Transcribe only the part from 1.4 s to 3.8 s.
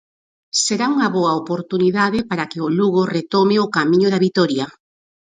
oportunidade para que o Lugo retome o